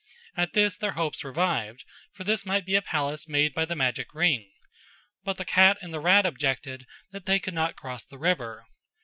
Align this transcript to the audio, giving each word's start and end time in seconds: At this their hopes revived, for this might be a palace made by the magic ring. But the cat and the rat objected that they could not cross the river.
At 0.35 0.53
this 0.53 0.77
their 0.77 0.93
hopes 0.93 1.23
revived, 1.23 1.85
for 2.11 2.23
this 2.23 2.43
might 2.43 2.65
be 2.65 2.73
a 2.73 2.81
palace 2.81 3.27
made 3.27 3.53
by 3.53 3.65
the 3.65 3.75
magic 3.75 4.15
ring. 4.15 4.49
But 5.23 5.37
the 5.37 5.45
cat 5.45 5.77
and 5.79 5.93
the 5.93 5.99
rat 5.99 6.25
objected 6.25 6.87
that 7.11 7.27
they 7.27 7.37
could 7.37 7.53
not 7.53 7.75
cross 7.75 8.03
the 8.03 8.17
river. 8.17 8.65